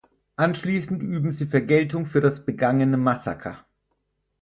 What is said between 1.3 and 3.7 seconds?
sie Vergeltung für das begangene Massaker.